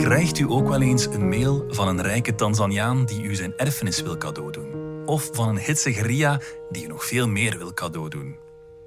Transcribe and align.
Krijgt 0.00 0.38
u 0.38 0.50
ook 0.50 0.68
wel 0.68 0.80
eens 0.80 1.06
een 1.06 1.28
mail 1.28 1.64
van 1.68 1.88
een 1.88 2.02
rijke 2.02 2.34
Tanzaniaan 2.34 3.04
die 3.04 3.22
u 3.22 3.34
zijn 3.34 3.52
erfenis 3.56 4.02
wil 4.02 4.18
cadeau 4.18 4.52
doen? 4.52 4.68
Of 5.06 5.30
van 5.32 5.48
een 5.48 5.58
hitsige 5.58 6.02
Ria 6.02 6.40
die 6.70 6.84
u 6.84 6.86
nog 6.86 7.04
veel 7.04 7.28
meer 7.28 7.58
wil 7.58 7.74
cadeau 7.74 8.08
doen? 8.08 8.36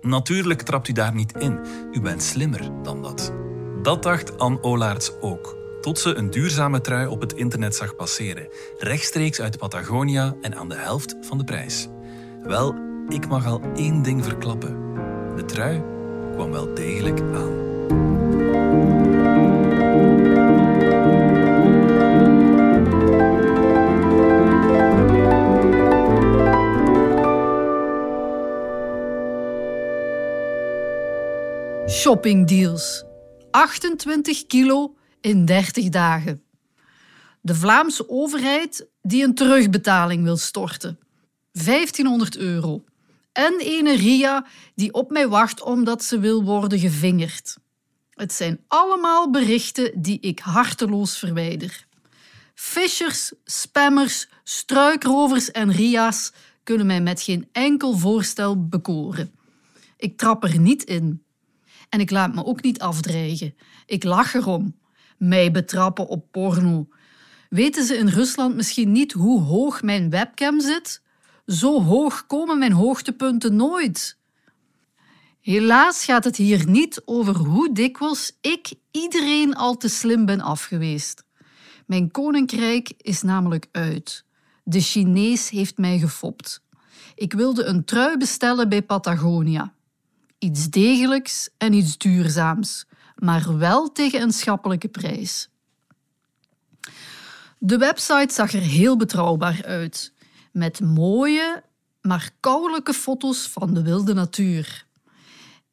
Natuurlijk 0.02 0.62
trapt 0.62 0.88
u 0.88 0.94
daar 0.94 1.16
niet 1.16 1.38
in. 1.38 1.60
U 1.92 2.02
bent 2.02 2.24
slimmer 2.24 2.84
dan 2.84 3.02
dat. 3.02 3.34
Dat 3.82 4.04
dacht 4.04 4.38
Anne 4.38 4.64
Olaerts 4.64 5.12
ook. 5.22 5.58
Tot 5.82 6.00
ze 6.00 6.16
een 6.16 6.30
duurzame 6.30 6.82
trui 6.82 7.08
op 7.08 7.22
het 7.22 7.34
internet 7.34 7.76
zag 7.76 7.96
passeren. 7.96 8.48
Rechtstreeks 8.78 9.42
uit 9.42 9.58
Patagonia 9.58 10.36
en 10.42 10.56
aan 10.56 10.70
de 10.70 10.78
helft 10.78 11.16
van 11.22 11.38
de 11.38 11.44
prijs. 11.44 11.88
Wel, 12.44 12.76
ik 13.08 13.28
mag 13.28 13.46
al 13.46 13.62
één 13.76 14.02
ding 14.02 14.24
verklappen. 14.24 14.78
De 15.36 15.46
trui 15.46 15.84
kwam 16.36 16.52
wel 16.52 16.74
degelijk 16.74 17.20
aan. 17.20 17.64
Shoppingdeals. 31.88 33.04
28 33.52 34.46
kilo 34.46 34.96
in 35.22 35.46
30 35.46 35.90
dagen. 35.90 36.44
De 37.42 37.56
Vlaamse 37.56 38.10
overheid 38.10 38.88
die 39.02 39.24
een 39.24 39.36
terugbetaling 39.36 40.24
wil 40.24 40.38
storten. 40.38 41.00
1500 41.52 42.38
euro. 42.38 42.84
En 43.32 43.54
ene 43.60 43.96
Ria 43.96 44.46
die 44.76 44.94
op 44.94 45.12
mij 45.12 45.28
wacht 45.28 45.62
omdat 45.62 46.04
ze 46.04 46.20
wil 46.20 46.44
worden 46.44 46.80
gevingerd. 46.80 47.58
Het 48.10 48.34
zijn 48.34 48.60
allemaal 48.68 49.32
berichten 49.32 50.02
die 50.02 50.20
ik 50.20 50.40
harteloos 50.40 51.18
verwijder. 51.18 51.86
Fishers, 52.54 53.32
spammers, 53.44 54.28
struikrovers 54.44 55.52
en 55.52 55.72
Ria's 55.72 56.32
kunnen 56.64 56.86
mij 56.86 57.02
met 57.02 57.22
geen 57.22 57.48
enkel 57.52 57.98
voorstel 57.98 58.68
bekoren. 58.68 59.32
Ik 59.98 60.18
trap 60.18 60.44
er 60.44 60.60
niet 60.60 60.84
in. 60.84 61.23
En 61.94 62.00
ik 62.00 62.10
laat 62.10 62.34
me 62.34 62.46
ook 62.46 62.62
niet 62.62 62.80
afdreigen. 62.80 63.56
Ik 63.86 64.04
lach 64.04 64.34
erom. 64.34 64.76
Mij 65.18 65.52
betrappen 65.52 66.08
op 66.08 66.32
porno. 66.32 66.88
Weten 67.50 67.86
ze 67.86 67.98
in 67.98 68.08
Rusland 68.08 68.56
misschien 68.56 68.92
niet 68.92 69.12
hoe 69.12 69.42
hoog 69.42 69.82
mijn 69.82 70.10
webcam 70.10 70.62
zit? 70.62 71.02
Zo 71.46 71.82
hoog 71.82 72.26
komen 72.26 72.58
mijn 72.58 72.72
hoogtepunten 72.72 73.56
nooit. 73.56 74.18
Helaas 75.42 76.06
gaat 76.06 76.24
het 76.24 76.36
hier 76.36 76.70
niet 76.70 77.02
over 77.06 77.36
hoe 77.36 77.74
dikwijls 77.74 78.38
ik 78.42 78.74
iedereen 78.92 79.56
al 79.56 79.78
te 79.78 79.88
slim 79.88 80.26
ben 80.26 80.42
afgeweest. 80.42 81.24
Mijn 81.86 82.12
koninkrijk 82.12 82.94
is 82.98 83.22
namelijk 83.22 83.68
uit. 83.72 84.26
De 84.64 84.80
Chinees 84.80 85.50
heeft 85.50 85.78
mij 85.78 86.00
gefopt. 86.00 86.64
Ik 87.16 87.34
wilde 87.34 87.64
een 87.64 87.86
trui 87.86 88.18
bestellen 88.18 88.70
bij 88.70 88.82
Patagonia. 88.82 89.74
Iets 90.44 90.70
degelijks 90.70 91.50
en 91.58 91.74
iets 91.74 91.98
duurzaams, 91.98 92.86
maar 93.16 93.58
wel 93.58 93.92
tegen 93.92 94.22
een 94.22 94.32
schappelijke 94.32 94.88
prijs. 94.88 95.50
De 97.58 97.78
website 97.78 98.34
zag 98.34 98.54
er 98.54 98.62
heel 98.62 98.98
betrouwbaar 98.98 99.66
uit, 99.66 100.14
met 100.52 100.80
mooie, 100.80 101.64
maar 102.02 102.32
koulijke 102.40 102.94
foto's 102.94 103.48
van 103.48 103.74
de 103.74 103.82
wilde 103.82 104.14
natuur. 104.14 104.86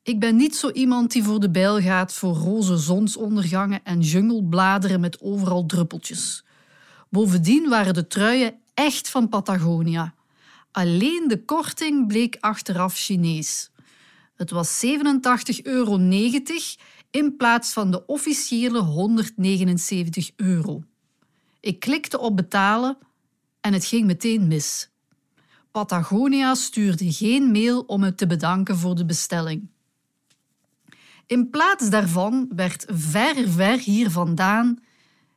Ik 0.02 0.20
ben 0.20 0.36
niet 0.36 0.56
zo 0.56 0.70
iemand 0.70 1.12
die 1.12 1.22
voor 1.22 1.40
de 1.40 1.50
bijl 1.50 1.80
gaat 1.80 2.12
voor 2.12 2.34
roze 2.34 2.76
zonsondergangen 2.76 3.80
en 3.84 4.00
junglebladeren 4.00 5.00
met 5.00 5.20
overal 5.20 5.66
druppeltjes. 5.66 6.44
Bovendien 7.08 7.68
waren 7.68 7.94
de 7.94 8.06
truien 8.06 8.54
echt 8.74 9.08
van 9.08 9.28
Patagonia. 9.28 10.14
Alleen 10.70 11.24
de 11.28 11.44
korting 11.44 12.06
bleek 12.06 12.36
achteraf 12.40 12.96
Chinees. 12.96 13.70
Het 14.40 14.50
was 14.50 14.84
87,90 14.86 15.62
euro 15.62 15.98
in 17.10 17.36
plaats 17.36 17.72
van 17.72 17.90
de 17.90 18.06
officiële 18.06 18.78
179 18.78 20.30
euro. 20.36 20.82
Ik 21.60 21.80
klikte 21.80 22.18
op 22.18 22.36
betalen 22.36 22.98
en 23.60 23.72
het 23.72 23.84
ging 23.84 24.06
meteen 24.06 24.48
mis. 24.48 24.90
Patagonia 25.70 26.54
stuurde 26.54 27.12
geen 27.12 27.50
mail 27.50 27.80
om 27.80 28.02
het 28.02 28.16
te 28.16 28.26
bedanken 28.26 28.76
voor 28.76 28.94
de 28.94 29.04
bestelling. 29.04 29.68
In 31.26 31.50
plaats 31.50 31.90
daarvan 31.90 32.48
werd 32.54 32.84
ver, 32.88 33.48
ver 33.48 33.78
hier 33.78 34.10
vandaan 34.10 34.78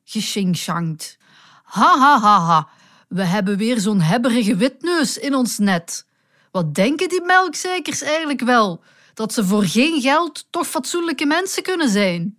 geshingshangt. 0.03 1.17
Ha, 1.63 1.97
ha, 1.97 2.19
ha, 2.19 2.39
ha. 2.39 2.69
We 3.07 3.23
hebben 3.23 3.57
weer 3.57 3.79
zo'n 3.79 4.01
hebberige 4.01 4.55
witneus 4.55 5.17
in 5.17 5.35
ons 5.35 5.57
net. 5.57 6.05
Wat 6.53 6.75
denken 6.75 7.09
die 7.09 7.21
melkzeikers 7.21 8.01
eigenlijk 8.01 8.41
wel? 8.41 8.83
Dat 9.13 9.33
ze 9.33 9.45
voor 9.45 9.63
geen 9.63 10.01
geld 10.01 10.47
toch 10.49 10.67
fatsoenlijke 10.67 11.25
mensen 11.25 11.63
kunnen 11.63 11.89
zijn? 11.89 12.37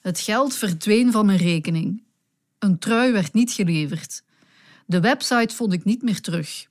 Het 0.00 0.20
geld 0.20 0.54
verdween 0.54 1.12
van 1.12 1.26
mijn 1.26 1.38
rekening. 1.38 2.02
Een 2.58 2.78
trui 2.78 3.12
werd 3.12 3.32
niet 3.32 3.52
geleverd. 3.52 4.22
De 4.86 5.00
website 5.00 5.54
vond 5.54 5.72
ik 5.72 5.84
niet 5.84 6.02
meer 6.02 6.20
terug. 6.20 6.66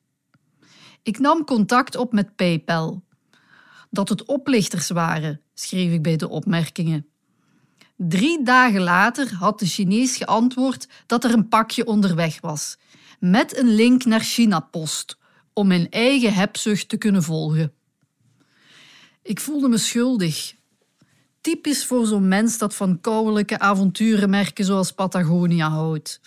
Ik 1.03 1.19
nam 1.19 1.45
contact 1.45 1.95
op 1.95 2.13
met 2.13 2.35
PayPal. 2.35 3.03
Dat 3.89 4.09
het 4.09 4.25
oplichters 4.25 4.89
waren, 4.89 5.41
schreef 5.53 5.91
ik 5.91 6.01
bij 6.01 6.15
de 6.15 6.29
opmerkingen. 6.29 7.07
Drie 7.95 8.43
dagen 8.43 8.81
later 8.81 9.33
had 9.33 9.59
de 9.59 9.65
Chinees 9.65 10.17
geantwoord 10.17 10.87
dat 11.05 11.23
er 11.23 11.33
een 11.33 11.47
pakje 11.47 11.85
onderweg 11.85 12.41
was, 12.41 12.77
met 13.19 13.57
een 13.57 13.75
link 13.75 14.05
naar 14.05 14.21
China 14.21 14.59
Post, 14.59 15.18
om 15.59 15.67
mijn 15.67 15.89
eigen 15.89 16.33
hebzucht 16.33 16.89
te 16.89 16.97
kunnen 16.97 17.23
volgen. 17.23 17.73
Ik 19.23 19.39
voelde 19.39 19.67
me 19.67 19.77
schuldig. 19.77 20.53
Typisch 21.41 21.85
voor 21.85 22.05
zo'n 22.05 22.27
mens 22.27 22.57
dat 22.57 22.75
van 22.75 23.01
kouwelijke 23.01 23.59
avonturenmerken 23.59 24.65
zoals 24.65 24.91
Patagonia 24.91 25.69
houdt. 25.69 26.21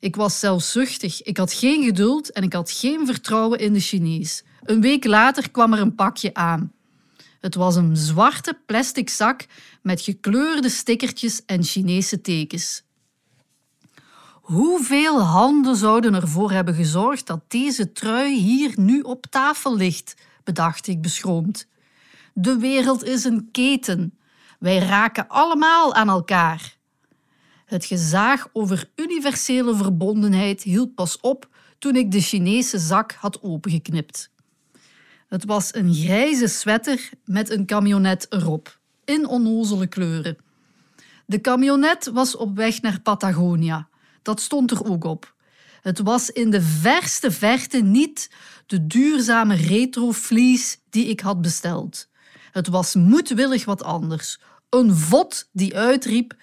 Ik 0.00 0.16
was 0.16 0.38
zelfzuchtig, 0.38 1.22
ik 1.22 1.36
had 1.36 1.52
geen 1.52 1.84
geduld 1.84 2.32
en 2.32 2.42
ik 2.42 2.52
had 2.52 2.70
geen 2.70 3.06
vertrouwen 3.06 3.58
in 3.58 3.72
de 3.72 3.80
Chinees. 3.80 4.44
Een 4.62 4.80
week 4.80 5.04
later 5.04 5.50
kwam 5.50 5.72
er 5.72 5.80
een 5.80 5.94
pakje 5.94 6.34
aan. 6.34 6.72
Het 7.40 7.54
was 7.54 7.76
een 7.76 7.96
zwarte 7.96 8.58
plastic 8.66 9.10
zak 9.10 9.46
met 9.82 10.00
gekleurde 10.00 10.68
stickertjes 10.68 11.44
en 11.46 11.62
Chinese 11.62 12.20
tekens. 12.20 12.85
Hoeveel 14.46 15.22
handen 15.22 15.76
zouden 15.76 16.14
ervoor 16.14 16.50
hebben 16.50 16.74
gezorgd 16.74 17.26
dat 17.26 17.40
deze 17.48 17.92
trui 17.92 18.34
hier 18.38 18.72
nu 18.76 19.00
op 19.00 19.26
tafel 19.26 19.76
ligt? 19.76 20.14
bedacht 20.44 20.86
ik 20.86 21.02
beschroomd. 21.02 21.68
De 22.34 22.56
wereld 22.56 23.04
is 23.04 23.24
een 23.24 23.48
keten. 23.52 24.18
Wij 24.58 24.78
raken 24.78 25.28
allemaal 25.28 25.94
aan 25.94 26.08
elkaar. 26.08 26.76
Het 27.64 27.84
gezaag 27.84 28.48
over 28.52 28.90
universele 28.96 29.74
verbondenheid 29.74 30.62
hield 30.62 30.94
pas 30.94 31.20
op 31.20 31.48
toen 31.78 31.96
ik 31.96 32.10
de 32.10 32.20
Chinese 32.20 32.78
zak 32.78 33.12
had 33.12 33.42
opengeknipt. 33.42 34.30
Het 35.28 35.44
was 35.44 35.74
een 35.74 35.94
grijze 35.94 36.46
sweater 36.46 37.10
met 37.24 37.50
een 37.50 37.66
camionet 37.66 38.26
erop, 38.28 38.78
in 39.04 39.26
onnozele 39.26 39.86
kleuren. 39.86 40.36
De 41.26 41.40
camionet 41.40 42.10
was 42.12 42.36
op 42.36 42.56
weg 42.56 42.80
naar 42.80 43.00
Patagonia. 43.00 43.88
Dat 44.26 44.40
stond 44.40 44.70
er 44.70 44.84
ook 44.84 45.04
op. 45.04 45.34
Het 45.82 45.98
was 45.98 46.30
in 46.30 46.50
de 46.50 46.62
verste 46.62 47.30
verte 47.30 47.78
niet 47.78 48.30
de 48.66 48.86
duurzame 48.86 49.54
retro 49.54 50.12
fleece 50.12 50.76
die 50.90 51.06
ik 51.06 51.20
had 51.20 51.40
besteld. 51.40 52.08
Het 52.52 52.68
was 52.68 52.94
moedwillig 52.94 53.64
wat 53.64 53.82
anders. 53.82 54.40
Een 54.70 54.94
vod 54.94 55.48
die 55.52 55.76
uitriep: 55.76 56.34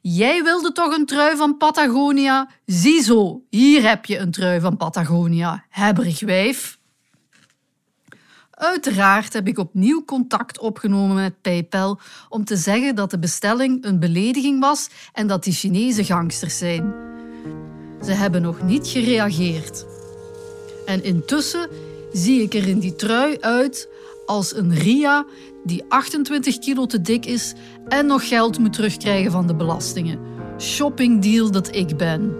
Jij 0.00 0.42
wilde 0.42 0.72
toch 0.72 0.96
een 0.96 1.06
trui 1.06 1.36
van 1.36 1.56
Patagonia? 1.56 2.50
Ziezo, 2.66 3.44
hier 3.50 3.88
heb 3.88 4.04
je 4.04 4.18
een 4.18 4.30
trui 4.30 4.60
van 4.60 4.76
Patagonia, 4.76 5.64
hebberig 5.68 6.20
wijf. 6.20 6.78
Uiteraard 8.50 9.32
heb 9.32 9.48
ik 9.48 9.58
opnieuw 9.58 10.04
contact 10.04 10.58
opgenomen 10.58 11.16
met 11.16 11.40
PayPal 11.40 12.00
om 12.28 12.44
te 12.44 12.56
zeggen 12.56 12.94
dat 12.94 13.10
de 13.10 13.18
bestelling 13.18 13.84
een 13.84 14.00
belediging 14.00 14.60
was 14.60 14.88
en 15.12 15.26
dat 15.26 15.44
die 15.44 15.52
Chinese 15.52 16.04
gangsters 16.04 16.58
zijn. 16.58 17.03
Ze 18.04 18.12
hebben 18.12 18.42
nog 18.42 18.62
niet 18.62 18.86
gereageerd. 18.86 19.86
En 20.86 21.04
intussen 21.04 21.68
zie 22.12 22.42
ik 22.42 22.54
er 22.54 22.68
in 22.68 22.78
die 22.78 22.96
trui 22.96 23.36
uit 23.40 23.88
als 24.26 24.56
een 24.56 24.74
Ria 24.74 25.26
die 25.64 25.84
28 25.88 26.58
kilo 26.58 26.86
te 26.86 27.00
dik 27.00 27.26
is 27.26 27.54
en 27.88 28.06
nog 28.06 28.28
geld 28.28 28.58
moet 28.58 28.72
terugkrijgen 28.72 29.30
van 29.30 29.46
de 29.46 29.54
belastingen. 29.54 30.18
Shoppingdeal 30.58 31.50
dat 31.50 31.74
ik 31.74 31.96
ben. 31.96 32.32